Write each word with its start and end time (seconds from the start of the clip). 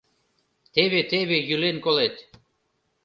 Теве-теве 0.73 1.37
йӱлен 1.47 1.77
колет. 1.85 2.15